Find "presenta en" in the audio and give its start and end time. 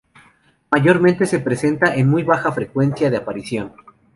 1.41-2.09